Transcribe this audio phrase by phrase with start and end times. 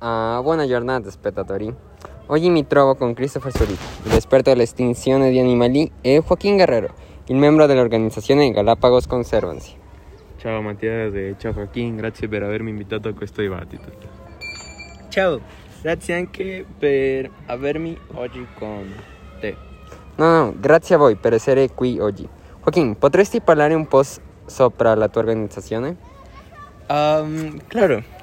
[0.00, 1.70] Uh, buona giornata spettatori.
[2.28, 6.94] Oggi mi trovo con Christopher Zurita, l'esperto dell'estinzione di animali, e Joaquín Guerrero,
[7.26, 9.76] il membro dell'organizzazione Galapagos Conservancy.
[10.38, 13.92] Ciao Mattia e ciao Joaquín, grazie per avermi invitato a questo dibattito.
[15.10, 15.38] Ciao,
[15.82, 18.90] grazie anche per avermi oggi con
[19.38, 19.54] te.
[20.16, 22.26] No, no, grazie a voi per essere qui oggi.
[22.62, 24.02] Joaquín, potresti parlare un po'
[24.46, 25.94] sopra la tua organizzazione?
[26.88, 28.19] Um, claro.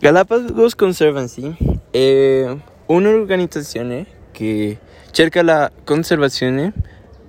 [0.00, 1.54] Galapagos Conservancy
[1.90, 2.54] è
[2.86, 4.76] un'organizzazione che
[5.12, 6.72] cerca la conservazione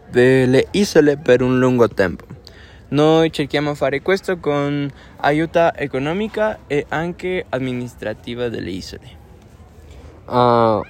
[0.10, 2.26] delle isole per un lungo tempo.
[2.90, 4.02] Noi cerchiamo di fare
[4.40, 9.24] con aiuto economica e anche amministrativa delle isole.
[10.26, 10.82] Uh,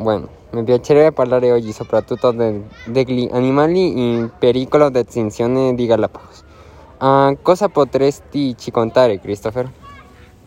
[0.00, 6.44] bueno, mi piacerebbe parlare oggi soprattutto de, degli animali in pericolo di estinzione di Galapagos.
[6.98, 9.84] Uh, cosa potresti ci contare, Christopher?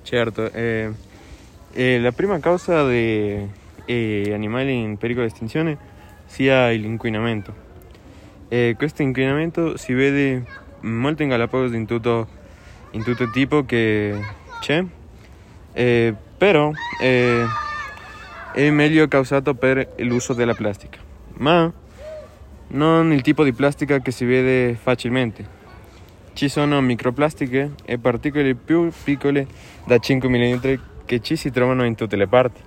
[0.09, 0.91] Certo, eh,
[1.71, 3.47] eh, la prima causa di
[3.85, 5.77] eh, animali in pericolo di estinzione
[6.25, 7.53] sia l'inquinamento.
[8.47, 10.43] Eh, questo inquinamento si vede
[10.79, 12.27] molto in Galapagos in tutto,
[12.89, 14.19] in tutto tipo che
[14.59, 14.83] c'è,
[15.73, 17.45] eh, però eh,
[18.51, 20.97] è meglio causato per l'uso della plastica,
[21.35, 21.71] ma
[22.69, 25.58] non il tipo di plastica che si vede facilmente.
[26.39, 29.45] Ci sono microplastiche e particole più piccole
[29.85, 32.61] da 5 mm che ci si trovano in tutte le parti.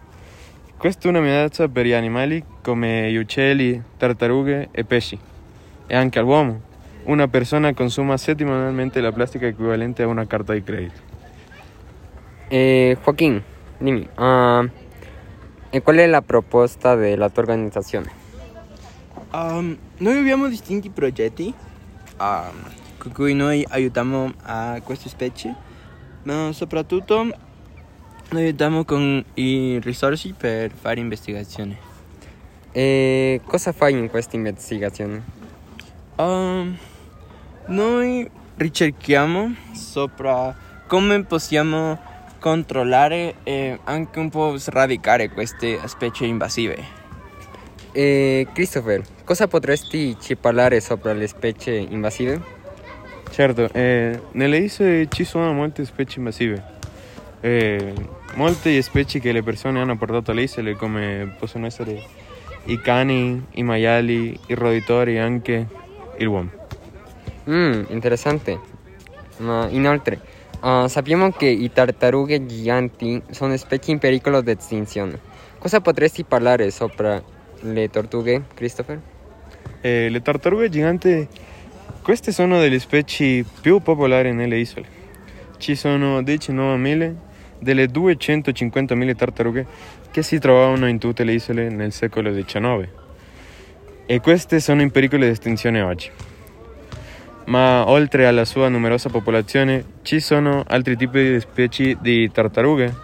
[0.77, 5.19] Questa è una minaccia per gli animali come gli uccelli, tartarughe e pesci,
[5.87, 6.61] e anche all'uomo.
[7.05, 11.01] Una persona consuma settimanalmente la plastica equivalente a una carta di credito.
[12.49, 13.43] Eh, Joaquín,
[13.79, 14.69] dimmi, uh,
[15.71, 18.13] e qual è la proposta della tua organizzazione?
[19.33, 21.55] Um, noi abbiamo distinti progetti
[22.21, 25.53] um, con cui noi aiutiamo a queste specie,
[26.23, 27.25] ma soprattutto
[28.31, 31.77] noi aiutiamo con i risorse per fare investigazione.
[32.71, 35.21] E cosa fai in questa investigazione?
[36.15, 36.79] Um,
[37.67, 40.55] noi ricerchiamo sopra
[40.87, 41.99] come possiamo
[42.39, 47.01] controllare e anche un po' sradicare queste specie invasive.
[47.91, 52.52] E Christopher, cosa potresti ci parlare sopra le specie invasive?
[53.33, 56.63] Certo, eh, nelle isole ci sono molte specie invasive.
[57.41, 57.95] Eh,
[58.35, 61.99] molte specie che le persone hanno portato alle isole, come possono essere
[62.65, 65.67] i cani, i maiali, i roditori e anche
[66.19, 66.51] il uomo.
[67.49, 68.61] Mm, interessante.
[69.39, 70.21] Ma inoltre,
[70.61, 75.19] uh, sappiamo che i tartarughe giganti sono specie in pericolo di estinzione.
[75.59, 77.21] Cosa potresti parlare sopra
[77.61, 79.01] le tortughe, Christopher?
[79.81, 81.27] Eh, le tartarughe giganti,
[82.03, 84.87] queste sono delle specie più popolari nelle isole.
[85.59, 87.15] Ci sono 19.000
[87.61, 89.67] delle 250.000 tartarughe
[90.11, 92.89] che si trovavano in tutte le isole nel secolo XIX
[94.05, 96.11] e queste sono in pericolo di estinzione oggi.
[97.47, 102.95] Ma oltre alla sua numerosa popolazione ci sono altri tipi di specie di tartarughe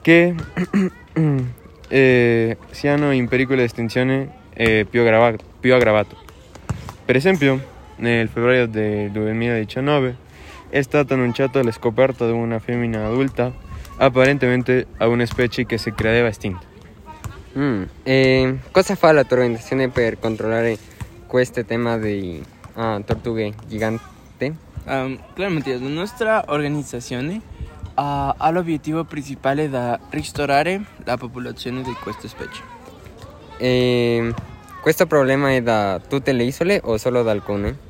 [0.00, 0.34] che
[1.88, 6.16] eh, siano in pericolo di estinzione eh, più, aggravato, più aggravato.
[7.04, 7.69] Per esempio,
[8.00, 10.28] nel febbraio del 2019
[10.68, 13.52] è stata annunciata la scoperta di una femmina adulta
[13.96, 16.66] apparentemente a una specie che si credeva estinta.
[17.58, 17.82] Mm.
[18.02, 20.78] E cosa fa la tua organizzazione per controllare
[21.26, 22.42] questo tema di
[22.74, 24.68] uh, tortughe giganti?
[24.84, 31.92] Um, claro, Mattias, la nostra organizzazione uh, ha l'obiettivo principale di ristorare la popolazione di
[32.02, 32.62] queste specie.
[33.58, 34.32] E
[34.80, 37.88] questo problema è da tutte le isole o solo da alcune?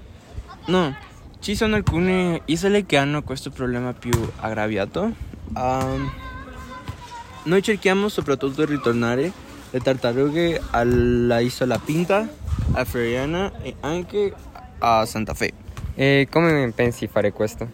[0.70, 0.94] No,
[1.40, 5.12] ci sono alcune isole che hanno questo problema più aggraviato.
[5.52, 6.08] Um,
[7.42, 9.32] noi cerchiamo soprattutto di ritornare
[9.68, 12.24] le tartarughe alla isola Pinta,
[12.70, 14.32] a Feriana e anche
[14.78, 15.52] a Santa Fe.
[15.96, 17.68] E come pensi fare questo?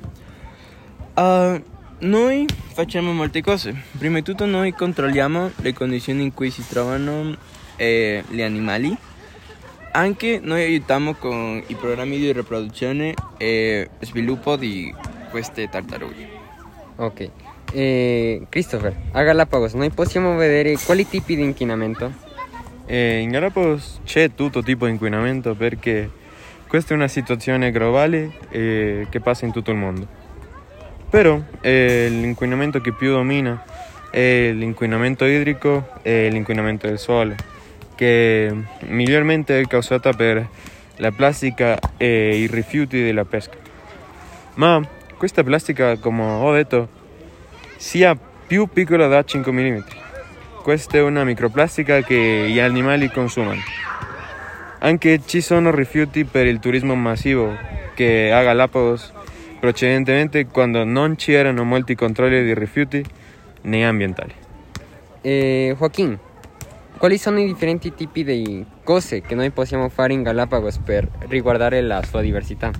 [1.16, 1.62] Uh,
[1.98, 3.74] noi facciamo molte cose.
[3.98, 7.36] Prima di tutto noi controlliamo le condizioni in cui si trovano
[7.76, 8.96] eh, gli animali.
[9.96, 14.94] Anche noi aiutiamo con i programmi di riproduzione e sviluppo di
[15.30, 16.28] queste tartarughe.
[16.96, 17.30] Ok.
[17.72, 22.12] E Christopher, a Galapagos noi possiamo vedere quali tipi di inquinamento?
[22.84, 26.10] Eh, in Galapagos c'è tutto tipo di inquinamento perché
[26.68, 30.06] questa è una situazione globale eh, che passa in tutto il mondo.
[31.08, 33.64] Però eh, l'inquinamento che più domina
[34.10, 37.34] è l'inquinamento idrico e l'inquinamento del suolo,
[37.96, 38.54] che
[38.86, 40.12] migliormente è causata
[40.96, 43.56] la plastica e i rifiuti della pesca.
[44.54, 44.80] Ma
[45.16, 46.88] questa plastica, come ho detto,
[47.76, 48.16] sia
[48.46, 49.78] più piccola da 5 mm.
[50.62, 53.60] Questa una microplastica che gli animali consumano.
[54.78, 57.56] Anche ci sono rifiuti per il turismo massivo
[57.94, 59.12] che a Galapagos
[59.58, 63.04] precedentemente quando non c'erano molti controlli di rifiuti
[63.62, 64.32] né ambientali.
[65.22, 66.18] Eh, Joaquín,
[66.98, 71.80] quali sono i differenti tipi di cose che noi possiamo fare in Galapagos per riguardare
[71.82, 72.70] la sua diversità?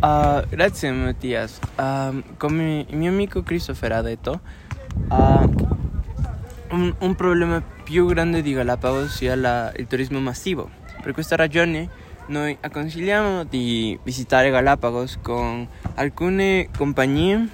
[0.00, 1.58] Ah, grazie Mattias.
[1.74, 4.40] Ah, come il mio amico Christopher ha detto,
[5.08, 5.46] ah,
[6.70, 10.70] un, un problema più grande di Galapagos sia la- il turismo massivo.
[11.02, 11.88] Per questa ragione
[12.26, 17.48] noi consigliamo di visitare Galapagos con alcune compagnie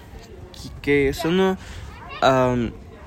[0.81, 1.57] che sono
[2.21, 2.57] ah,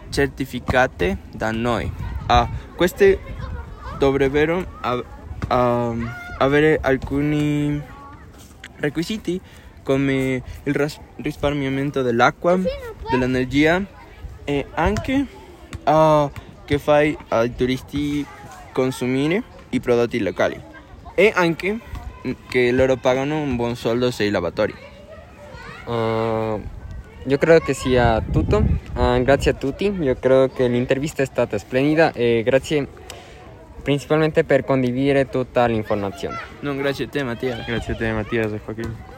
[0.09, 2.06] certificate da noi.
[2.27, 3.19] Ah, queste
[3.97, 5.05] dovrebbero av-
[6.37, 7.81] avere alcuni
[8.79, 9.39] requisiti
[9.83, 12.59] come il risparmiamento dell'acqua,
[13.09, 13.81] dell'energia
[14.43, 15.25] e anche
[15.85, 16.29] ah,
[16.65, 18.25] che fai ai turisti
[18.73, 20.61] consumire i prodotti locali
[21.15, 21.79] e anche
[22.49, 24.75] che loro pagano un buon soldo sei lavatori.
[25.85, 26.61] Uh,
[27.27, 28.63] io credo che sia tutto.
[28.95, 29.93] Uh, grazie a tutti.
[29.99, 32.87] Io credo che l'intervista è stata splendida e grazie
[33.83, 36.37] principalmente per condividere tutta l'informazione.
[36.61, 37.63] Non grazie a te Mattia.
[37.65, 39.16] Grazie a te Mattias e Joaquín.